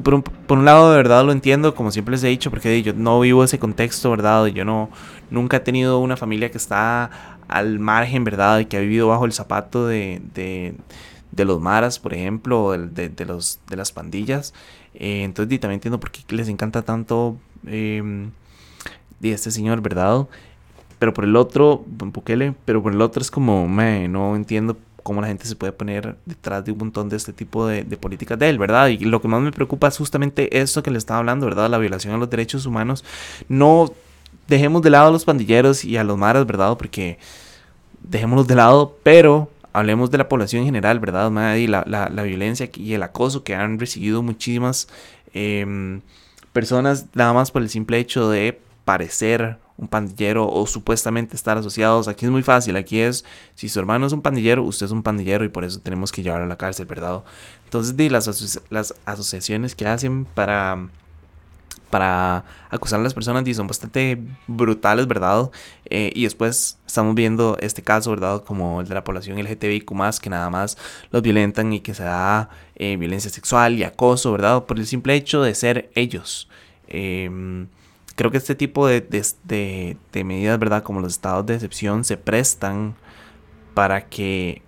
por 0.02 0.14
un, 0.14 0.22
por 0.22 0.58
un 0.58 0.64
lado, 0.64 0.90
de 0.90 0.96
verdad 0.96 1.24
lo 1.24 1.32
entiendo, 1.32 1.74
como 1.74 1.90
siempre 1.90 2.12
les 2.12 2.24
he 2.24 2.28
dicho, 2.28 2.50
porque 2.50 2.82
yo 2.82 2.92
no 2.94 3.20
vivo 3.20 3.44
ese 3.44 3.58
contexto, 3.58 4.10
¿verdad? 4.10 4.46
Yo 4.46 4.64
no, 4.64 4.90
nunca 5.30 5.58
he 5.58 5.60
tenido 5.60 6.00
una 6.00 6.16
familia 6.16 6.50
que 6.50 6.58
está 6.58 7.38
al 7.48 7.78
margen, 7.78 8.24
¿verdad? 8.24 8.58
Y 8.60 8.66
que 8.66 8.76
ha 8.76 8.80
vivido 8.80 9.08
bajo 9.08 9.24
el 9.24 9.32
zapato 9.32 9.86
de, 9.86 10.20
de, 10.34 10.74
de 11.30 11.44
los 11.44 11.60
maras, 11.60 11.98
por 11.98 12.14
ejemplo, 12.14 12.72
de, 12.72 13.08
de, 13.08 13.24
los, 13.24 13.60
de 13.68 13.76
las 13.76 13.92
pandillas. 13.92 14.52
Eh, 14.94 15.22
entonces, 15.22 15.60
también 15.60 15.78
entiendo 15.78 16.00
por 16.00 16.10
qué 16.10 16.22
les 16.34 16.48
encanta 16.48 16.82
tanto 16.82 17.36
eh, 17.66 18.28
este 19.22 19.50
señor, 19.50 19.80
¿verdad? 19.80 20.26
Pero 20.98 21.12
por 21.14 21.24
el 21.24 21.36
otro, 21.36 21.84
Bukele, 21.86 22.54
pero 22.64 22.82
por 22.82 22.92
el 22.92 23.00
otro 23.00 23.20
es 23.22 23.30
como, 23.30 23.68
me, 23.68 24.08
no 24.08 24.36
entiendo 24.36 24.76
cómo 25.04 25.20
la 25.20 25.28
gente 25.28 25.44
se 25.44 25.54
puede 25.54 25.72
poner 25.72 26.16
detrás 26.24 26.64
de 26.64 26.72
un 26.72 26.78
montón 26.78 27.08
de 27.08 27.16
este 27.16 27.32
tipo 27.32 27.66
de, 27.66 27.84
políticas 27.98 28.38
de 28.38 28.48
él, 28.48 28.58
¿verdad? 28.58 28.88
Y 28.88 28.98
lo 28.98 29.20
que 29.20 29.28
más 29.28 29.40
me 29.40 29.52
preocupa 29.52 29.86
es 29.86 29.96
justamente 29.96 30.58
esto 30.58 30.82
que 30.82 30.90
le 30.90 30.98
estaba 30.98 31.20
hablando, 31.20 31.46
¿verdad? 31.46 31.70
La 31.70 31.78
violación 31.78 32.14
a 32.14 32.16
los 32.16 32.30
derechos 32.30 32.66
humanos. 32.66 33.04
No 33.48 33.92
dejemos 34.48 34.82
de 34.82 34.90
lado 34.90 35.08
a 35.08 35.10
los 35.12 35.24
pandilleros 35.24 35.84
y 35.84 35.98
a 35.98 36.04
los 36.04 36.18
maras, 36.18 36.46
¿verdad? 36.46 36.76
Porque 36.76 37.18
dejémoslos 38.02 38.48
de 38.48 38.54
lado, 38.54 38.98
pero 39.02 39.50
hablemos 39.74 40.10
de 40.10 40.18
la 40.18 40.28
población 40.28 40.60
en 40.60 40.66
general, 40.66 40.98
¿verdad? 40.98 41.54
Y 41.56 41.66
la, 41.66 42.08
violencia 42.24 42.70
y 42.74 42.94
el 42.94 43.02
acoso 43.02 43.44
que 43.44 43.54
han 43.54 43.78
recibido 43.78 44.22
muchísimas 44.22 44.88
em, 45.34 46.00
personas, 46.54 47.06
nada 47.12 47.34
más 47.34 47.50
por 47.50 47.60
el 47.60 47.68
simple 47.68 47.98
hecho 47.98 48.30
de 48.30 48.58
parecer 48.86 49.58
un 49.76 49.88
pandillero 49.88 50.48
o 50.48 50.66
supuestamente 50.66 51.36
estar 51.36 51.58
asociados. 51.58 52.08
Aquí 52.08 52.24
es 52.24 52.30
muy 52.30 52.42
fácil, 52.42 52.76
aquí 52.76 53.00
es, 53.00 53.24
si 53.54 53.68
su 53.68 53.78
hermano 53.80 54.06
es 54.06 54.12
un 54.12 54.22
pandillero, 54.22 54.62
usted 54.62 54.86
es 54.86 54.92
un 54.92 55.02
pandillero 55.02 55.44
y 55.44 55.48
por 55.48 55.64
eso 55.64 55.80
tenemos 55.80 56.12
que 56.12 56.22
llevarlo 56.22 56.44
a 56.44 56.48
la 56.48 56.56
cárcel, 56.56 56.86
¿verdad? 56.86 57.22
Entonces, 57.64 57.96
de 57.96 58.10
las, 58.10 58.60
las 58.70 58.94
asociaciones 59.04 59.74
que 59.74 59.86
hacen 59.86 60.26
para, 60.26 60.88
para 61.90 62.44
acusar 62.70 63.00
a 63.00 63.02
las 63.02 63.14
personas 63.14 63.44
son 63.56 63.66
bastante 63.66 64.20
brutales, 64.46 65.08
¿verdad? 65.08 65.50
Eh, 65.90 66.12
y 66.14 66.22
después 66.22 66.78
estamos 66.86 67.16
viendo 67.16 67.56
este 67.60 67.82
caso, 67.82 68.10
¿verdad? 68.10 68.44
Como 68.44 68.80
el 68.80 68.86
de 68.86 68.94
la 68.94 69.02
población 69.02 69.38
LGTBIQ+, 69.42 70.20
que 70.20 70.30
nada 70.30 70.50
más 70.50 70.78
los 71.10 71.20
violentan 71.20 71.72
y 71.72 71.80
que 71.80 71.94
se 71.94 72.04
da 72.04 72.48
eh, 72.76 72.96
violencia 72.96 73.30
sexual 73.30 73.76
y 73.76 73.82
acoso, 73.82 74.30
¿verdad? 74.30 74.64
Por 74.64 74.78
el 74.78 74.86
simple 74.86 75.14
hecho 75.14 75.42
de 75.42 75.54
ser 75.56 75.90
ellos. 75.96 76.48
Eh, 76.86 77.66
creo 78.14 78.30
que 78.30 78.38
este 78.38 78.54
tipo 78.54 78.86
de, 78.86 79.00
de, 79.00 80.24
medidas, 80.24 80.58
¿verdad? 80.58 80.82
Como 80.82 81.00
los 81.00 81.12
estados 81.12 81.46
de 81.46 81.54
excepción 81.54 82.04
se 82.04 82.16
prestan 82.16 82.94
para 83.74 84.06
que 84.06 84.62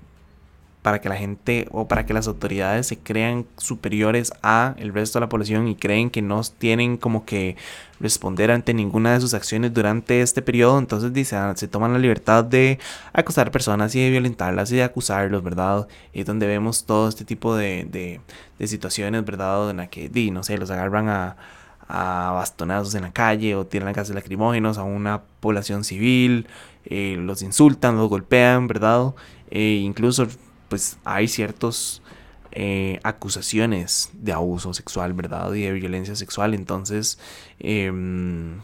para 0.83 1.01
que 1.01 1.09
la 1.09 1.17
gente 1.17 1.67
o 1.73 1.89
para 1.89 2.07
que 2.07 2.15
las 2.15 2.29
autoridades 2.29 2.87
se 2.87 2.97
crean 2.97 3.45
superiores 3.57 4.33
a 4.45 4.77
el 4.79 4.95
resto 4.95 5.19
de 5.19 5.23
la 5.23 5.29
población 5.29 5.67
y 5.67 5.75
creen 5.75 6.11
que 6.11 6.23
no 6.23 6.41
tienen 6.59 6.97
como 6.97 7.25
que 7.25 7.57
responder 7.99 8.53
ante 8.53 8.73
ninguna 8.73 9.13
de 9.13 9.21
sus 9.21 9.35
acciones 9.35 9.75
durante 9.75 10.23
este 10.23 10.43
periodo, 10.43 10.79
entonces 10.79 11.13
dice, 11.13 11.35
ah, 11.35 11.55
se 11.57 11.67
toman 11.67 11.93
la 11.93 11.99
libertad 11.99 12.45
de 12.45 12.79
acosar 13.13 13.51
personas 13.51 13.97
y 13.97 14.01
de 14.01 14.11
violentarlas 14.11 14.71
y 14.71 14.77
de 14.77 14.85
acusarlos, 14.85 15.43
¿verdad? 15.43 15.89
Y 16.13 16.21
es 16.21 16.27
donde 16.27 16.47
vemos 16.47 16.85
todo 16.85 17.09
este 17.09 17.25
tipo 17.25 17.57
de, 17.57 17.85
de, 17.91 18.21
de 18.61 18.67
situaciones, 18.69 19.25
¿verdad? 19.25 19.71
En 19.71 19.79
la 19.79 19.89
que, 19.89 20.09
di, 20.09 20.31
no 20.31 20.45
sé, 20.45 20.57
los 20.57 20.71
agarran 20.71 21.09
a, 21.09 21.37
a 21.89 22.33
bastonazos 22.35 22.95
en 22.95 23.03
la 23.03 23.13
calle 23.13 23.55
o 23.55 23.67
tiran 23.67 23.93
gases 23.93 24.15
lacrimógenos 24.15 24.79
a 24.79 24.83
una 24.83 25.23
población 25.41 25.85
civil, 25.85 26.47
eh, 26.85 27.17
los 27.19 27.43
insultan, 27.43 27.97
los 27.97 28.09
golpean, 28.09 28.67
¿verdad? 28.67 29.15
E 29.51 29.81
incluso 29.83 30.27
pues 30.69 30.99
hay 31.05 31.29
ciertas 31.29 32.03
eh, 32.53 33.01
acusaciones 33.03 34.11
de 34.15 34.33
abuso 34.33 34.73
sexual, 34.75 35.13
¿verdad? 35.13 35.53
Y 35.53 35.63
de 35.63 35.73
violencia 35.73 36.17
sexual, 36.17 36.55
entonces, 36.55 37.19
em, 37.59 38.61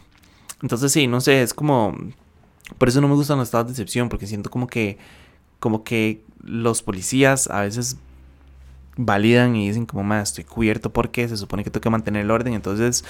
entonces 0.61 0.91
sí, 0.91 1.07
no 1.07 1.21
sé, 1.21 1.43
es 1.43 1.53
como, 1.53 1.95
por 2.77 2.89
eso 2.89 3.01
no 3.01 3.07
me 3.07 3.15
gustan 3.15 3.37
los 3.37 3.47
estados 3.47 3.67
de 3.67 3.73
excepción, 3.73 4.09
porque 4.09 4.27
siento 4.27 4.49
como 4.49 4.67
que, 4.67 4.97
como 5.59 5.83
que 5.83 6.23
los 6.41 6.81
policías 6.81 7.49
a 7.49 7.61
veces 7.61 7.97
validan 8.95 9.55
y 9.55 9.67
dicen 9.67 9.85
como, 9.85 10.03
más 10.03 10.29
estoy 10.29 10.43
cubierto 10.43 10.91
porque 10.91 11.27
se 11.27 11.37
supone 11.37 11.63
que 11.63 11.69
tengo 11.69 11.81
que 11.81 11.89
mantener 11.89 12.23
el 12.23 12.31
orden, 12.31 12.53
entonces 12.53 13.03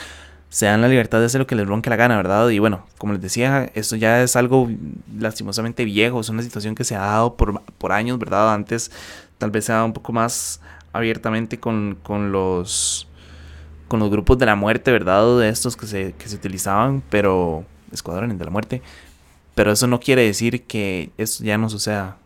se 0.50 0.68
dan 0.68 0.82
la 0.82 0.88
libertad 0.88 1.20
de 1.20 1.26
hacer 1.26 1.40
lo 1.40 1.48
que 1.48 1.56
les 1.56 1.68
ronque 1.68 1.90
la 1.90 1.96
gana, 1.96 2.16
¿verdad? 2.16 2.50
Y 2.50 2.60
bueno, 2.60 2.86
como 3.00 3.14
les 3.14 3.22
decía, 3.22 3.72
esto 3.74 3.96
ya 3.96 4.22
es 4.22 4.36
algo 4.36 4.70
lastimosamente 5.18 5.84
viejo, 5.84 6.20
es 6.20 6.30
una 6.30 6.44
situación 6.44 6.76
que 6.76 6.84
se 6.84 6.96
ha 6.96 7.00
dado 7.00 7.36
por, 7.36 7.62
por 7.80 7.92
años, 7.92 8.20
¿verdad? 8.20 8.54
Antes 8.54 8.92
tal 9.40 9.50
vez 9.50 9.66
se 9.66 9.72
ha 9.72 9.76
dado 9.76 9.88
un 9.88 9.94
poco 9.94 10.14
más 10.14 10.62
abiertamente 10.94 11.60
con, 11.60 11.98
con 12.04 12.32
los 12.32 13.08
con 13.88 14.00
los 14.00 14.10
grupos 14.10 14.38
de 14.38 14.46
la 14.46 14.56
muerte, 14.56 14.92
¿verdad? 14.92 15.40
De 15.40 15.50
estos 15.50 15.76
que 15.76 15.86
se, 15.86 16.14
que 16.14 16.28
se 16.28 16.36
utilizaban, 16.36 17.04
pero 17.10 17.66
escuadrones 17.92 18.40
de 18.40 18.46
la 18.46 18.52
muerte, 18.52 18.82
pero 19.56 19.72
eso 19.72 19.88
no 19.88 20.00
quiere 20.00 20.24
decir 20.24 20.64
que 20.64 21.12
eso 21.18 21.44
ya 21.44 21.58
no 21.58 21.70
suceda. 21.70 22.18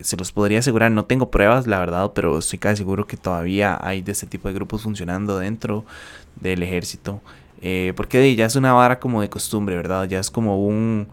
Se 0.00 0.16
los 0.16 0.32
podría 0.32 0.58
asegurar, 0.58 0.90
no 0.90 1.04
tengo 1.06 1.30
pruebas, 1.30 1.66
la 1.66 1.78
verdad, 1.78 2.12
pero 2.14 2.38
estoy 2.38 2.58
casi 2.58 2.78
seguro 2.78 3.06
que 3.06 3.16
todavía 3.16 3.78
hay 3.80 4.02
de 4.02 4.12
este 4.12 4.26
tipo 4.26 4.48
de 4.48 4.54
grupos 4.54 4.82
funcionando 4.82 5.38
dentro 5.38 5.84
del 6.40 6.62
ejército. 6.62 7.20
Eh, 7.62 7.92
porque 7.96 8.34
ya 8.36 8.46
es 8.46 8.56
una 8.56 8.72
vara 8.72 9.00
como 9.00 9.22
de 9.22 9.30
costumbre, 9.30 9.76
¿verdad? 9.76 10.04
Ya 10.04 10.20
es 10.20 10.30
como 10.30 10.66
un... 10.66 11.08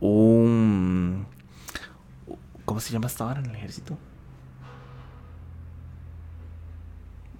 un 0.00 1.26
¿Cómo 2.64 2.80
se 2.80 2.92
llama 2.92 3.08
esta 3.08 3.24
vara 3.24 3.40
en 3.40 3.50
el 3.50 3.56
ejército? 3.56 3.98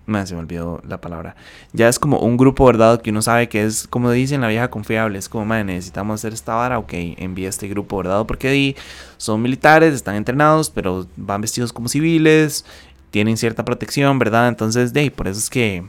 Me 0.06 0.26
se 0.26 0.34
me 0.34 0.40
olvidó 0.40 0.82
la 0.87 1.00
palabra. 1.00 1.34
Ya 1.73 1.88
es 1.88 1.99
como 1.99 2.18
un 2.18 2.37
grupo, 2.37 2.66
¿verdad? 2.66 3.00
Que 3.00 3.11
uno 3.11 3.23
sabe 3.23 3.49
que 3.49 3.64
es, 3.64 3.87
como 3.88 4.11
dicen 4.11 4.42
la 4.42 4.49
vieja 4.49 4.68
confiable. 4.70 5.18
Es 5.18 5.28
como, 5.28 5.46
man, 5.46 5.66
necesitamos 5.66 6.20
hacer 6.20 6.34
esta 6.34 6.54
vara. 6.54 6.78
Ok, 6.78 6.92
envía 6.92 7.49
este 7.49 7.68
grupo, 7.68 7.96
¿verdad? 7.99 8.26
Porque 8.26 8.49
ahí 8.49 8.76
son 9.16 9.40
militares, 9.40 9.94
están 9.94 10.16
entrenados, 10.16 10.68
pero 10.70 11.06
van 11.16 11.40
vestidos 11.40 11.73
como 11.73 11.88
civiles. 11.88 12.66
Tienen 13.11 13.37
cierta 13.38 13.64
protección, 13.64 14.18
¿verdad? 14.18 14.49
Entonces, 14.49 14.92
de 14.92 15.11
por 15.11 15.28
eso 15.28 15.38
es 15.38 15.49
que, 15.49 15.84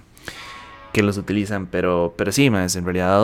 que 0.93 1.03
los 1.03 1.17
utilizan. 1.17 1.65
Pero, 1.67 2.13
pero 2.17 2.31
sí, 2.31 2.49
más 2.49 2.75
en 2.75 2.85
realidad. 2.85 3.21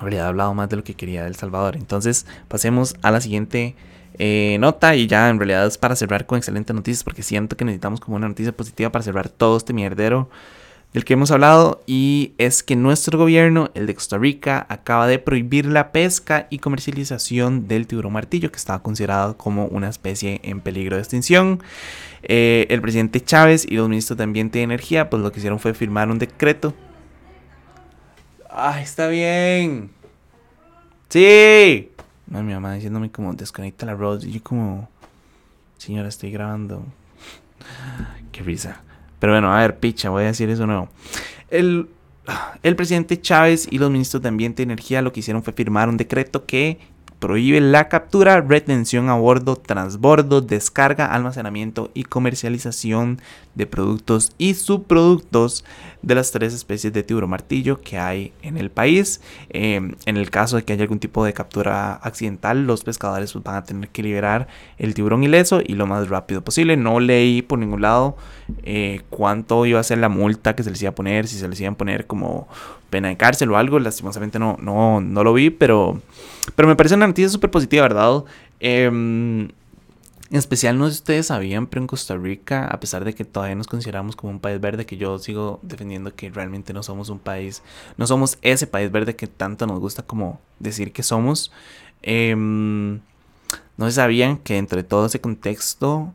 Habría 0.00 0.28
hablado 0.28 0.52
más 0.54 0.68
de 0.68 0.76
lo 0.76 0.84
que 0.84 0.94
quería 0.94 1.24
del 1.24 1.36
Salvador. 1.36 1.76
Entonces, 1.76 2.26
pasemos 2.48 2.96
a 3.00 3.10
la 3.10 3.20
siguiente 3.20 3.74
eh, 4.18 4.56
nota 4.60 4.94
y 4.94 5.06
ya 5.06 5.28
en 5.28 5.38
realidad 5.38 5.66
es 5.66 5.78
para 5.78 5.96
cerrar 5.96 6.26
con 6.26 6.38
excelentes 6.38 6.74
noticias 6.74 7.02
porque 7.04 7.22
siento 7.22 7.56
que 7.56 7.64
necesitamos 7.64 8.00
como 8.00 8.16
una 8.16 8.28
noticia 8.28 8.52
positiva 8.52 8.90
para 8.90 9.02
cerrar 9.02 9.28
todo 9.28 9.56
este 9.56 9.72
mierdero 9.72 10.28
del 10.94 11.04
que 11.04 11.14
hemos 11.14 11.32
hablado 11.32 11.82
y 11.88 12.34
es 12.38 12.62
que 12.62 12.76
nuestro 12.76 13.18
gobierno, 13.18 13.70
el 13.74 13.86
de 13.86 13.96
Costa 13.96 14.16
Rica, 14.16 14.64
acaba 14.68 15.08
de 15.08 15.18
prohibir 15.18 15.66
la 15.66 15.90
pesca 15.90 16.46
y 16.50 16.60
comercialización 16.60 17.66
del 17.66 17.88
tiburón 17.88 18.12
martillo 18.12 18.52
que 18.52 18.58
estaba 18.58 18.80
considerado 18.80 19.36
como 19.36 19.66
una 19.66 19.88
especie 19.88 20.40
en 20.44 20.60
peligro 20.60 20.94
de 20.94 21.02
extinción. 21.02 21.60
Eh, 22.22 22.66
el 22.70 22.80
presidente 22.80 23.20
Chávez 23.20 23.66
y 23.68 23.74
los 23.74 23.88
ministros 23.88 24.16
de 24.16 24.24
Ambiente 24.24 24.60
y 24.60 24.62
Energía 24.62 25.10
pues 25.10 25.20
lo 25.20 25.32
que 25.32 25.40
hicieron 25.40 25.58
fue 25.58 25.74
firmar 25.74 26.08
un 26.08 26.20
decreto. 26.20 26.72
¡Ay, 28.48 28.84
está 28.84 29.08
bien! 29.08 29.90
¡Sí! 31.08 31.90
Mi 32.26 32.52
mamá 32.52 32.74
diciéndome 32.74 33.10
como 33.10 33.34
desconecta 33.34 33.86
la 33.86 33.94
rod. 33.94 34.22
Y 34.22 34.32
yo 34.32 34.42
como, 34.42 34.88
señora, 35.78 36.08
estoy 36.08 36.30
grabando. 36.30 36.84
Qué 38.32 38.42
risa. 38.42 38.82
Pero 39.18 39.32
bueno, 39.32 39.52
a 39.52 39.60
ver, 39.60 39.78
picha, 39.78 40.10
voy 40.10 40.24
a 40.24 40.26
decir 40.26 40.50
eso 40.50 40.66
no. 40.66 40.88
El, 41.50 41.88
el 42.62 42.76
presidente 42.76 43.20
Chávez 43.20 43.68
y 43.70 43.78
los 43.78 43.90
ministros 43.90 44.22
de 44.22 44.28
Ambiente 44.28 44.62
y 44.62 44.64
Energía 44.64 45.02
lo 45.02 45.12
que 45.12 45.20
hicieron 45.20 45.42
fue 45.42 45.52
firmar 45.52 45.88
un 45.88 45.96
decreto 45.96 46.44
que 46.44 46.78
prohíbe 47.18 47.60
la 47.60 47.88
captura, 47.88 48.40
retención 48.40 49.08
a 49.08 49.14
bordo, 49.14 49.56
transbordo, 49.56 50.40
descarga, 50.40 51.06
almacenamiento 51.06 51.90
y 51.94 52.04
comercialización 52.04 53.20
de 53.54 53.66
productos 53.66 54.32
y 54.36 54.54
subproductos 54.54 55.64
de 56.02 56.14
las 56.14 56.32
tres 56.32 56.52
especies 56.52 56.92
de 56.92 57.02
tiburón 57.02 57.30
martillo 57.30 57.80
que 57.80 57.98
hay 57.98 58.32
en 58.42 58.58
el 58.58 58.70
país. 58.70 59.20
Em, 59.50 59.94
en 60.06 60.16
el 60.16 60.30
caso 60.30 60.56
de 60.56 60.64
que 60.64 60.72
haya 60.72 60.82
algún 60.82 60.98
tipo 60.98 61.24
de 61.24 61.32
captura 61.32 61.94
accidental, 61.94 62.66
los 62.66 62.84
pescadores 62.84 63.32
pues, 63.32 63.44
van 63.44 63.56
a 63.56 63.64
tener 63.64 63.88
que 63.88 64.02
liberar 64.02 64.48
el 64.78 64.94
tiburón 64.94 65.24
ileso 65.24 65.60
y 65.64 65.74
lo 65.74 65.86
más 65.86 66.08
rápido 66.08 66.42
posible. 66.42 66.76
No 66.76 67.00
leí 67.00 67.42
por 67.42 67.58
ningún 67.58 67.82
lado 67.82 68.16
eh, 68.64 69.00
cuánto 69.08 69.64
iba 69.66 69.80
a 69.80 69.84
ser 69.84 69.98
la 69.98 70.08
multa 70.08 70.54
que 70.54 70.62
se 70.62 70.70
les 70.70 70.82
iba 70.82 70.90
a 70.90 70.94
poner, 70.94 71.26
si 71.26 71.38
se 71.38 71.48
les 71.48 71.60
iban 71.60 71.74
a 71.74 71.78
poner 71.78 72.06
como 72.06 72.48
pena 72.90 73.08
de 73.08 73.16
cárcel 73.16 73.50
o 73.50 73.56
algo. 73.56 73.78
Lastimosamente 73.78 74.38
no, 74.38 74.56
no, 74.60 75.00
no 75.00 75.24
lo 75.24 75.32
vi, 75.32 75.50
pero, 75.50 76.00
pero 76.54 76.68
me 76.68 76.76
parece 76.76 76.94
una 76.96 77.06
noticia 77.14 77.28
súper 77.28 77.50
positiva, 77.50 77.82
¿verdad? 77.84 78.24
Em, 78.58 79.48
en 80.30 80.38
especial, 80.38 80.76
no 80.76 80.88
sé 80.88 80.94
si 80.94 80.98
ustedes 80.98 81.26
sabían, 81.26 81.68
pero 81.68 81.82
en 81.82 81.86
Costa 81.86 82.16
Rica, 82.16 82.66
a 82.66 82.80
pesar 82.80 83.04
de 83.04 83.14
que 83.14 83.24
todavía 83.24 83.54
nos 83.54 83.68
consideramos 83.68 84.16
como 84.16 84.32
un 84.32 84.40
país 84.40 84.60
verde, 84.60 84.84
que 84.84 84.96
yo 84.96 85.18
sigo 85.18 85.60
defendiendo 85.62 86.12
que 86.14 86.28
realmente 86.30 86.72
no 86.72 86.82
somos 86.82 87.08
un 87.08 87.20
país, 87.20 87.62
no 87.96 88.06
somos 88.08 88.38
ese 88.42 88.66
país 88.66 88.90
verde 88.90 89.14
que 89.14 89.28
tanto 89.28 89.66
nos 89.66 89.78
gusta 89.78 90.02
como 90.02 90.40
decir 90.58 90.92
que 90.92 91.04
somos. 91.04 91.52
Em, 92.02 93.00
no 93.76 93.90
sabían 93.90 94.38
que 94.38 94.58
entre 94.58 94.82
todo 94.82 95.06
ese 95.06 95.20
contexto 95.20 96.12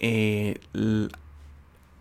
eh, 0.00 0.58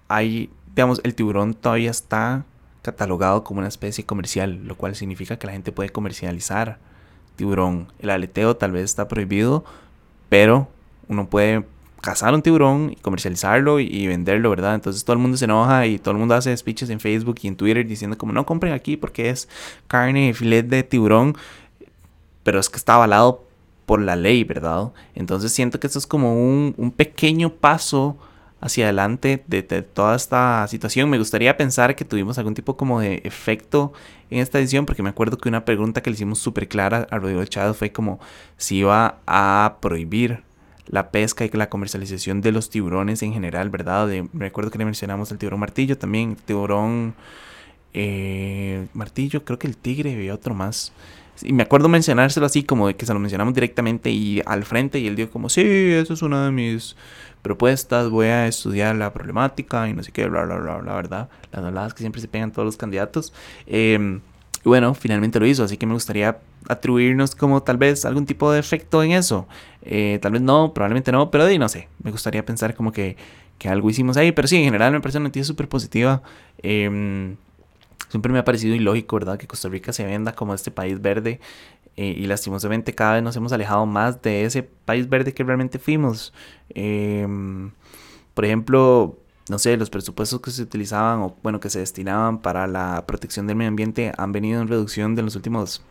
hay, 0.07 0.49
digamos, 0.73 0.99
el 1.03 1.13
tiburón 1.15 1.53
todavía 1.53 1.91
está 1.91 2.45
catalogado 2.81 3.43
como 3.43 3.59
una 3.59 3.67
especie 3.67 4.05
comercial, 4.05 4.65
lo 4.65 4.75
cual 4.75 4.95
significa 4.95 5.37
que 5.37 5.47
la 5.47 5.53
gente 5.53 5.71
puede 5.71 5.89
comercializar 5.89 6.79
tiburón. 7.39 7.87
El 7.99 8.09
aleteo 8.09 8.57
tal 8.57 8.73
vez 8.73 8.83
está 8.83 9.07
prohibido, 9.07 9.63
pero 10.27 10.67
uno 11.07 11.29
puede 11.29 11.63
cazar 12.01 12.33
un 12.33 12.41
tiburón 12.41 12.91
y 12.91 12.95
comercializarlo 12.97 13.79
y, 13.79 14.07
venderlo, 14.07 14.49
¿verdad? 14.49 14.75
Entonces 14.75 15.05
todo 15.05 15.13
el 15.13 15.19
mundo 15.19 15.37
se 15.37 15.45
enoja 15.45 15.87
y 15.87 15.99
todo 15.99 16.11
el 16.11 16.17
mundo 16.17 16.35
hace 16.35 16.55
speeches 16.55 16.89
en 16.89 16.99
Facebook 16.99 17.37
y 17.41 17.47
en 17.47 17.55
Twitter 17.55 17.87
diciendo 17.87 18.17
como 18.17 18.33
no 18.33 18.45
compren 18.45 18.73
aquí 18.73 18.97
porque 18.97 19.29
es 19.29 19.47
carne, 19.87 20.33
filet 20.33 20.67
de 20.67 20.83
tiburón, 20.83 21.37
pero 22.43 22.59
es 22.59 22.69
que 22.69 22.77
está 22.77 22.95
avalado 22.95 23.45
por 23.85 24.01
la 24.01 24.17
ley, 24.17 24.43
¿verdad? 24.43 24.91
Entonces 25.15 25.53
siento 25.53 25.79
que 25.79 25.87
esto 25.87 25.99
es 25.99 26.07
como 26.07 26.35
un, 26.35 26.73
un 26.77 26.91
pequeño 26.91 27.51
paso 27.53 28.17
hacia 28.61 28.85
adelante 28.85 29.43
de, 29.47 29.61
toda 29.63 30.15
esta 30.15 30.67
situación. 30.67 31.09
Me 31.09 31.17
gustaría 31.17 31.57
pensar 31.57 31.95
que 31.95 32.05
tuvimos 32.05 32.37
algún 32.37 32.53
tipo 32.53 32.77
como 32.77 32.99
de 32.99 33.21
efecto 33.23 33.93
en 34.29 34.39
esta 34.39 34.59
edición, 34.59 34.85
porque 34.85 35.03
me 35.03 35.09
acuerdo 35.09 35.37
que 35.37 35.49
una 35.49 35.65
pregunta 35.65 36.01
que 36.01 36.09
le 36.09 36.15
hicimos 36.15 36.39
súper 36.39 36.67
clara 36.67 37.07
a 37.09 37.17
Rodrigo 37.17 37.43
Chávez 37.45 37.77
fue 37.77 37.91
como 37.91 38.19
si 38.57 38.77
iba 38.77 39.19
a 39.25 39.77
prohibir 39.81 40.43
la 40.87 41.11
pesca 41.11 41.45
y 41.45 41.49
la 41.49 41.69
comercialización 41.69 42.41
de 42.41 42.51
los 42.51 42.69
tiburones 42.69 43.21
en 43.21 43.33
general, 43.33 43.69
¿verdad? 43.69 44.09
me 44.33 44.47
acuerdo 44.47 44.71
que 44.71 44.79
le 44.79 44.85
mencionamos 44.85 45.31
el 45.31 45.37
tiburón 45.37 45.59
martillo 45.59 45.97
también, 45.97 46.35
tiburón 46.35 47.13
eh, 47.93 48.87
martillo, 48.93 49.43
creo 49.43 49.59
que 49.59 49.67
el 49.67 49.77
tigre 49.77 50.11
y 50.11 50.29
otro 50.29 50.53
más. 50.53 50.91
Y 51.43 51.53
me 51.53 51.63
acuerdo 51.63 51.89
mencionárselo 51.89 52.45
así 52.45 52.63
como 52.63 52.87
de 52.87 52.95
que 52.95 53.05
se 53.05 53.13
lo 53.13 53.19
mencionamos 53.19 53.53
directamente 53.53 54.09
y 54.09 54.41
al 54.45 54.63
frente 54.65 54.99
y 54.99 55.07
él 55.07 55.15
dijo 55.15 55.31
como, 55.31 55.49
sí, 55.49 55.61
eso 55.63 56.13
es 56.13 56.21
una 56.21 56.45
de 56.45 56.51
mis 56.51 56.95
propuestas, 57.41 58.09
voy 58.09 58.27
a 58.27 58.47
estudiar 58.47 58.95
la 58.95 59.13
problemática 59.13 59.87
y 59.87 59.93
no 59.93 60.03
sé 60.03 60.11
qué, 60.11 60.27
bla, 60.27 60.43
bla, 60.43 60.57
bla, 60.57 60.81
la 60.81 60.93
verdad. 60.93 61.29
Las 61.51 61.63
habladas 61.63 61.93
que 61.93 61.99
siempre 61.99 62.21
se 62.21 62.27
pegan 62.27 62.51
todos 62.51 62.65
los 62.65 62.77
candidatos. 62.77 63.33
Eh, 63.67 64.19
y 64.65 64.67
bueno, 64.67 64.93
finalmente 64.93 65.39
lo 65.39 65.45
hizo, 65.45 65.63
así 65.63 65.77
que 65.77 65.85
me 65.85 65.93
gustaría 65.93 66.37
atribuirnos 66.67 67.35
como 67.35 67.63
tal 67.63 67.77
vez 67.77 68.03
algún 68.03 68.25
tipo 68.25 68.51
de 68.51 68.59
efecto 68.59 69.01
en 69.03 69.11
eso. 69.11 69.47
Eh, 69.81 70.19
tal 70.21 70.33
vez 70.33 70.41
no, 70.41 70.73
probablemente 70.73 71.11
no, 71.11 71.31
pero 71.31 71.45
de 71.45 71.57
no 71.57 71.69
sé, 71.69 71.87
me 72.03 72.11
gustaría 72.11 72.45
pensar 72.45 72.75
como 72.75 72.91
que, 72.91 73.15
que 73.57 73.69
algo 73.69 73.89
hicimos 73.89 74.17
ahí. 74.17 74.33
Pero 74.33 74.47
sí, 74.47 74.57
en 74.57 74.65
general 74.65 74.91
me 74.91 74.99
parece 74.99 75.17
una 75.17 75.29
noticia 75.29 75.45
súper 75.45 75.69
positiva. 75.69 76.21
Eh, 76.61 77.35
siempre 78.09 78.33
me 78.33 78.39
ha 78.39 78.45
parecido 78.45 78.75
ilógico, 78.75 79.15
¿verdad? 79.15 79.37
Que 79.37 79.47
Costa 79.47 79.69
Rica 79.69 79.93
se 79.93 80.05
venda 80.05 80.33
como 80.33 80.53
este 80.53 80.71
país 80.71 81.01
verde 81.01 81.39
eh, 81.95 82.15
y 82.17 82.25
lastimosamente 82.27 82.93
cada 82.95 83.15
vez 83.15 83.23
nos 83.23 83.35
hemos 83.35 83.51
alejado 83.51 83.85
más 83.85 84.21
de 84.21 84.45
ese 84.45 84.63
país 84.63 85.09
verde 85.09 85.33
que 85.33 85.43
realmente 85.43 85.79
fuimos. 85.79 86.33
Em, 86.69 87.71
por 88.33 88.45
ejemplo, 88.45 89.17
no 89.49 89.59
sé, 89.59 89.77
los 89.77 89.89
presupuestos 89.89 90.39
que 90.41 90.51
se 90.51 90.61
utilizaban 90.63 91.19
o 91.21 91.35
bueno, 91.43 91.59
que 91.59 91.69
se 91.69 91.79
destinaban 91.79 92.39
para 92.39 92.67
la 92.67 93.05
protección 93.05 93.47
del 93.47 93.57
medio 93.57 93.69
ambiente 93.69 94.11
han 94.17 94.31
venido 94.31 94.61
en 94.61 94.67
reducción 94.67 95.15
de 95.15 95.23
los 95.23 95.35
últimos, 95.35 95.81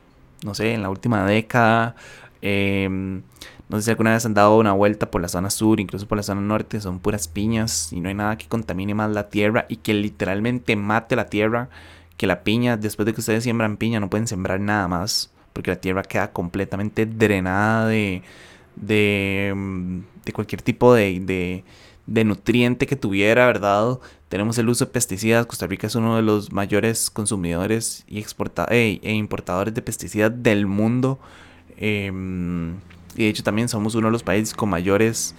no 0.44 0.54
sé, 0.54 0.72
en 0.72 0.82
la 0.82 0.90
última 0.90 1.26
década. 1.26 1.94
Em, 2.40 3.22
no 3.68 3.76
sé 3.76 3.82
si 3.82 3.90
alguna 3.90 4.12
vez 4.12 4.24
han 4.24 4.34
dado 4.34 4.56
una 4.56 4.72
vuelta 4.72 5.10
por 5.10 5.20
la 5.20 5.28
zona 5.28 5.50
sur, 5.50 5.78
incluso 5.78 6.08
por 6.08 6.16
la 6.16 6.22
zona 6.22 6.40
norte, 6.40 6.80
son 6.80 7.00
puras 7.00 7.28
piñas 7.28 7.92
y 7.92 8.00
no 8.00 8.08
hay 8.08 8.14
nada 8.14 8.38
que 8.38 8.48
contamine 8.48 8.94
más 8.94 9.10
la 9.10 9.28
tierra 9.28 9.66
y 9.68 9.76
que 9.76 9.92
literalmente 9.92 10.74
mate 10.76 11.16
la 11.16 11.26
tierra 11.26 11.68
que 12.18 12.26
la 12.26 12.42
piña, 12.44 12.76
después 12.76 13.06
de 13.06 13.14
que 13.14 13.20
ustedes 13.20 13.44
siembran 13.44 13.78
piña, 13.78 14.00
no 14.00 14.10
pueden 14.10 14.26
sembrar 14.26 14.60
nada 14.60 14.88
más, 14.88 15.30
porque 15.54 15.70
la 15.70 15.80
tierra 15.80 16.02
queda 16.02 16.32
completamente 16.32 17.06
drenada 17.06 17.86
de, 17.86 18.22
de, 18.76 19.54
mm, 19.56 20.00
cualquier 20.34 20.60
tipo 20.60 20.92
de, 20.92 21.64
de, 22.06 22.24
nutriente 22.24 22.86
que 22.86 22.96
tuviera, 22.96 23.46
¿verdad? 23.46 23.98
Tenemos 24.28 24.58
el 24.58 24.68
uso 24.68 24.84
de 24.84 24.90
pesticidas. 24.90 25.46
Costa 25.46 25.66
Rica 25.66 25.86
es 25.86 25.94
uno 25.94 26.16
de 26.16 26.22
los 26.22 26.52
mayores 26.52 27.08
consumidores 27.08 28.04
y 28.08 28.18
exporta 28.18 28.66
e, 28.70 29.00
e 29.02 29.12
importadores 29.14 29.72
de 29.72 29.80
pesticidas 29.80 30.32
del 30.34 30.66
mundo. 30.66 31.18
Em, 31.76 32.74
y 33.16 33.24
de 33.24 33.28
hecho 33.28 33.42
también 33.42 33.68
somos 33.68 33.94
uno 33.94 34.08
de 34.08 34.12
los 34.12 34.22
países 34.22 34.54
con 34.54 34.68
mayores 34.68 35.34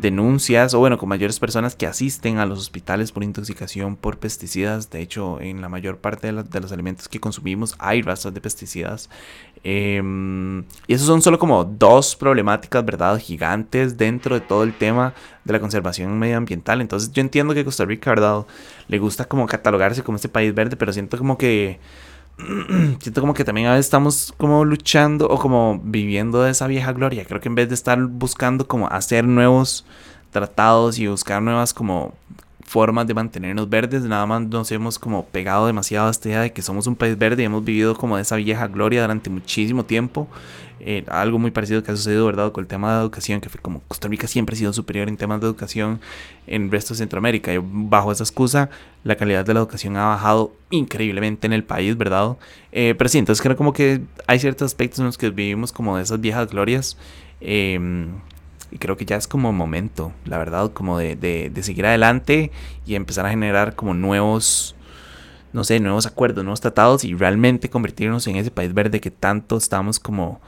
denuncias 0.00 0.74
o 0.74 0.78
bueno, 0.78 0.98
con 0.98 1.08
mayores 1.08 1.40
personas 1.40 1.74
que 1.74 1.86
asisten 1.86 2.38
a 2.38 2.46
los 2.46 2.58
hospitales 2.58 3.12
por 3.12 3.24
intoxicación 3.24 3.96
por 3.96 4.18
pesticidas. 4.18 4.90
De 4.90 5.00
hecho, 5.00 5.40
en 5.40 5.60
la 5.60 5.68
mayor 5.68 5.98
parte 5.98 6.32
de, 6.32 6.60
los 6.60 6.72
alimentos 6.72 7.08
que 7.08 7.20
consumimos 7.20 7.74
hay 7.78 8.02
rastros 8.02 8.34
de 8.34 8.40
pesticidas. 8.40 9.10
Em, 9.64 10.60
y 10.86 10.94
esos 10.94 11.06
son 11.06 11.20
solo 11.20 11.38
como 11.38 11.64
dos 11.64 12.14
problemáticas, 12.14 12.84
¿verdad? 12.84 13.18
Gigantes 13.18 13.96
dentro 13.96 14.36
de 14.36 14.40
todo 14.40 14.62
el 14.62 14.72
tema 14.72 15.14
de 15.44 15.52
la 15.52 15.60
conservación 15.60 16.16
medioambiental. 16.18 16.80
Entonces 16.80 17.10
yo 17.12 17.20
entiendo 17.20 17.54
que 17.54 17.64
Costa 17.64 17.84
Rica, 17.84 18.10
¿verdad? 18.10 18.46
Le 18.86 18.98
gusta 18.98 19.24
como 19.24 19.46
catalogarse 19.46 20.04
como 20.04 20.16
este 20.16 20.28
país 20.28 20.54
verde, 20.54 20.76
pero 20.76 20.92
siento 20.92 21.18
como 21.18 21.36
que 21.36 21.80
siento 23.00 23.20
como 23.20 23.34
que 23.34 23.44
también 23.44 23.66
a 23.66 23.72
veces 23.72 23.86
estamos 23.86 24.32
como 24.36 24.64
luchando 24.64 25.28
o 25.28 25.38
como 25.38 25.80
viviendo 25.82 26.42
de 26.42 26.50
esa 26.50 26.66
vieja 26.66 26.92
gloria. 26.92 27.24
Creo 27.24 27.40
que 27.40 27.48
en 27.48 27.54
vez 27.54 27.68
de 27.68 27.74
estar 27.74 28.00
buscando 28.00 28.66
como 28.66 28.88
hacer 28.88 29.24
nuevos 29.24 29.84
tratados 30.30 30.98
y 30.98 31.06
buscar 31.06 31.42
nuevas 31.42 31.74
como 31.74 32.14
formas 32.68 33.06
de 33.06 33.14
mantenernos 33.14 33.68
verdes, 33.68 34.02
nada 34.02 34.26
más 34.26 34.42
nos 34.42 34.70
hemos 34.70 34.98
como 34.98 35.24
pegado 35.24 35.66
demasiado 35.66 36.08
a 36.08 36.10
esta 36.10 36.28
idea 36.28 36.42
de 36.42 36.52
que 36.52 36.60
somos 36.60 36.86
un 36.86 36.94
país 36.94 37.16
verde 37.16 37.42
y 37.42 37.46
hemos 37.46 37.64
vivido 37.64 37.96
como 37.96 38.16
de 38.16 38.22
esa 38.22 38.36
vieja 38.36 38.68
gloria 38.68 39.00
durante 39.00 39.30
muchísimo 39.30 39.84
tiempo. 39.84 40.28
Eh, 40.80 41.04
algo 41.08 41.38
muy 41.38 41.50
parecido 41.50 41.82
que 41.82 41.90
ha 41.90 41.96
sucedido, 41.96 42.26
¿verdad? 42.26 42.52
Con 42.52 42.62
el 42.62 42.68
tema 42.68 42.94
de 42.94 43.00
educación, 43.00 43.40
que 43.40 43.48
fue 43.48 43.60
como 43.60 43.80
Costa 43.88 44.06
Rica 44.06 44.28
siempre 44.28 44.54
ha 44.54 44.58
sido 44.58 44.72
superior 44.72 45.08
en 45.08 45.16
temas 45.16 45.40
de 45.40 45.46
educación 45.46 46.00
en 46.46 46.64
el 46.64 46.70
resto 46.70 46.94
de 46.94 46.98
Centroamérica. 46.98 47.52
Y 47.52 47.58
bajo 47.60 48.12
esa 48.12 48.22
excusa, 48.22 48.70
la 49.02 49.16
calidad 49.16 49.44
de 49.44 49.54
la 49.54 49.60
educación 49.60 49.96
ha 49.96 50.06
bajado 50.06 50.52
increíblemente 50.70 51.46
en 51.46 51.54
el 51.54 51.64
país, 51.64 51.96
¿verdad? 51.96 52.36
Eh, 52.70 52.94
pero 52.96 53.08
sí, 53.08 53.18
entonces 53.18 53.42
creo 53.42 53.56
como 53.56 53.72
que 53.72 54.02
hay 54.26 54.38
ciertos 54.38 54.66
aspectos 54.66 55.00
en 55.00 55.06
los 55.06 55.18
que 55.18 55.30
vivimos 55.30 55.72
como 55.72 55.96
de 55.96 56.02
esas 56.02 56.20
viejas 56.20 56.48
glorias. 56.48 56.96
Eh, 57.40 58.06
y 58.70 58.78
creo 58.78 58.96
que 58.96 59.04
ya 59.04 59.16
es 59.16 59.26
como 59.26 59.52
momento, 59.52 60.12
la 60.24 60.38
verdad, 60.38 60.72
como 60.72 60.98
de, 60.98 61.16
de, 61.16 61.62
seguir 61.62 61.86
adelante 61.86 62.50
y 62.86 62.94
empezar 62.94 63.26
a 63.26 63.30
generar 63.30 63.74
como 63.74 63.94
nuevos, 63.94 64.74
no 65.52 65.64
sé, 65.64 65.80
nuevos 65.80 66.06
acuerdos, 66.06 66.44
nuevos 66.44 66.60
tratados 66.60 67.04
y 67.04 67.14
realmente 67.14 67.70
convertirnos 67.70 68.26
en 68.26 68.36
ese 68.36 68.50
país 68.50 68.74
verde 68.74 69.00
que 69.00 69.10
tanto 69.10 69.56
estamos 69.56 69.98
como 69.98 70.40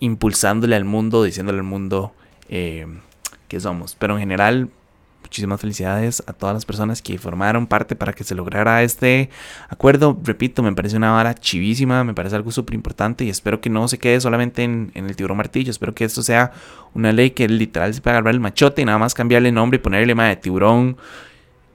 impulsándole 0.00 0.76
al 0.76 0.84
mundo, 0.84 1.24
diciéndole 1.24 1.58
al 1.58 1.64
mundo 1.64 2.12
eh, 2.48 2.86
que 3.48 3.58
somos. 3.58 3.96
Pero 3.96 4.14
en 4.14 4.20
general, 4.20 4.70
Muchísimas 5.28 5.60
felicidades 5.60 6.22
a 6.26 6.32
todas 6.32 6.54
las 6.54 6.64
personas 6.64 7.02
que 7.02 7.18
formaron 7.18 7.66
parte 7.66 7.94
para 7.94 8.14
que 8.14 8.24
se 8.24 8.34
lograra 8.34 8.82
este 8.82 9.28
acuerdo. 9.68 10.18
Repito, 10.24 10.62
me 10.62 10.72
parece 10.72 10.96
una 10.96 11.12
vara 11.12 11.34
chivísima, 11.34 12.02
me 12.02 12.14
parece 12.14 12.34
algo 12.34 12.50
súper 12.50 12.74
importante 12.74 13.26
y 13.26 13.28
espero 13.28 13.60
que 13.60 13.68
no 13.68 13.88
se 13.88 13.98
quede 13.98 14.22
solamente 14.22 14.64
en, 14.64 14.90
el 14.94 15.16
tiburón 15.16 15.36
martillo. 15.36 15.70
Espero 15.70 15.94
que 15.94 16.06
esto 16.06 16.22
sea 16.22 16.52
una 16.94 17.12
ley 17.12 17.32
que 17.32 17.46
literal 17.46 17.92
se 17.92 18.00
pueda 18.00 18.16
agarrar 18.16 18.32
el 18.32 18.40
machote 18.40 18.80
y 18.80 18.86
nada 18.86 18.96
más 18.96 19.12
cambiarle 19.12 19.52
nombre 19.52 19.76
y 19.76 19.82
ponerle 19.82 20.14
más 20.14 20.30
de 20.30 20.36
tiburón 20.36 20.96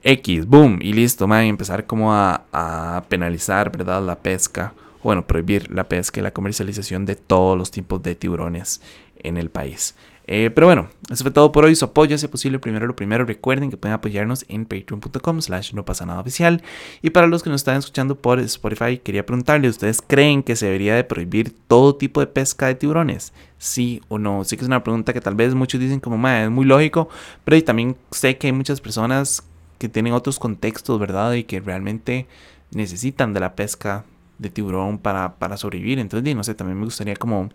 X, 0.01 0.47
boom, 0.47 0.79
y 0.81 0.93
listo, 0.93 1.27
man, 1.27 1.45
y 1.45 1.49
empezar 1.49 1.85
como 1.85 2.11
a, 2.11 2.45
a 2.51 3.03
penalizar, 3.07 3.71
¿verdad? 3.71 4.01
La 4.03 4.17
pesca, 4.17 4.73
bueno, 5.03 5.27
prohibir 5.27 5.71
la 5.71 5.83
pesca 5.83 6.19
y 6.19 6.23
la 6.23 6.31
comercialización 6.31 7.05
de 7.05 7.15
todos 7.15 7.55
los 7.55 7.69
tipos 7.69 8.01
de 8.01 8.15
tiburones 8.15 8.81
en 9.17 9.37
el 9.37 9.51
país. 9.51 9.95
Eh, 10.25 10.51
pero 10.55 10.67
bueno, 10.67 10.87
eso 11.09 11.23
fue 11.23 11.31
todo 11.31 11.51
por 11.51 11.65
hoy. 11.65 11.75
Su 11.75 11.85
apoyo, 11.85 12.17
si 12.17 12.27
posible, 12.27 12.59
primero 12.59 12.87
lo 12.87 12.95
primero. 12.95 13.25
Recuerden 13.25 13.69
que 13.69 13.77
pueden 13.77 13.93
apoyarnos 13.93 14.45
en 14.47 14.65
patreon.com 14.65 15.41
slash 15.41 15.73
no 15.73 15.85
pasa 15.85 16.05
nada 16.05 16.21
oficial. 16.21 16.61
Y 17.01 17.09
para 17.09 17.27
los 17.27 17.43
que 17.43 17.49
nos 17.49 17.61
están 17.61 17.77
escuchando 17.77 18.15
por 18.15 18.39
Spotify, 18.39 18.97
quería 18.97 19.25
preguntarle, 19.25 19.67
¿ustedes 19.67 20.01
creen 20.01 20.43
que 20.43 20.55
se 20.55 20.67
debería 20.67 20.95
de 20.95 21.03
prohibir 21.03 21.53
todo 21.67 21.95
tipo 21.95 22.19
de 22.19 22.27
pesca 22.27 22.67
de 22.67 22.75
tiburones? 22.75 23.33
¿Sí 23.57 24.01
o 24.07 24.17
no? 24.17 24.43
Sí 24.43 24.55
que 24.55 24.63
es 24.63 24.67
una 24.67 24.83
pregunta 24.83 25.13
que 25.13 25.21
tal 25.21 25.35
vez 25.35 25.53
muchos 25.55 25.79
dicen 25.79 25.99
como, 25.99 26.27
es 26.27 26.49
muy 26.49 26.65
lógico, 26.65 27.09
pero 27.43 27.61
también 27.63 27.97
sé 28.11 28.37
que 28.37 28.47
hay 28.47 28.53
muchas 28.53 28.81
personas 28.81 29.43
que 29.77 29.89
tienen 29.89 30.13
otros 30.13 30.39
contextos, 30.39 30.99
¿verdad? 30.99 31.33
Y 31.33 31.43
que 31.43 31.59
realmente 31.59 32.27
necesitan 32.71 33.33
de 33.33 33.39
la 33.39 33.55
pesca 33.55 34.05
de 34.39 34.49
tiburón 34.49 34.97
para, 34.97 35.35
para 35.35 35.57
sobrevivir. 35.57 35.99
Entonces, 35.99 36.35
no 36.35 36.43
sé, 36.43 36.53
también 36.53 36.79
me 36.79 36.85
gustaría 36.85 37.15
como 37.15 37.49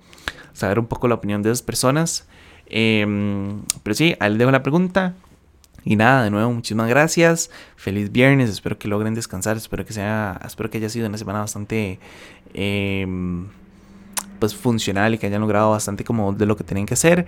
saber 0.52 0.78
un 0.78 0.86
poco 0.86 1.08
la 1.08 1.14
opinión 1.14 1.42
de 1.42 1.50
esas 1.50 1.62
personas. 1.62 2.26
Em, 2.68 3.62
pero 3.82 3.94
sí, 3.94 4.14
ahí 4.20 4.30
les 4.30 4.38
dejo 4.38 4.50
la 4.50 4.62
pregunta. 4.62 5.14
Y 5.84 5.96
nada, 5.96 6.24
de 6.24 6.30
nuevo, 6.30 6.52
muchísimas 6.52 6.88
gracias. 6.88 7.50
Feliz 7.76 8.12
viernes. 8.12 8.50
Espero 8.50 8.78
que 8.78 8.88
logren 8.88 9.14
descansar. 9.14 9.56
Espero 9.56 9.84
que 9.84 9.92
sea. 9.92 10.40
Espero 10.44 10.70
que 10.70 10.78
haya 10.78 10.88
sido 10.88 11.08
una 11.08 11.18
semana 11.18 11.40
bastante. 11.40 11.98
Em, 12.54 13.46
pues 14.38 14.54
funcional 14.54 15.14
y 15.14 15.18
que 15.18 15.26
hayan 15.26 15.40
logrado 15.40 15.70
bastante 15.70 16.04
como 16.04 16.32
de 16.32 16.46
lo 16.46 16.56
que 16.56 16.64
tenían 16.64 16.86
que 16.86 16.94
hacer. 16.94 17.26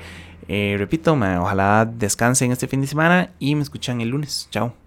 Eh, 0.49 0.77
repito, 0.79 1.13
ojalá 1.15 1.85
descansen 1.85 2.53
este 2.53 2.69
fin 2.69 2.81
de 2.81 2.87
semana 2.87 3.31
y 3.39 3.55
me 3.55 3.63
escuchan 3.63 4.01
el 4.01 4.09
lunes. 4.09 4.49
Chao. 4.51 4.80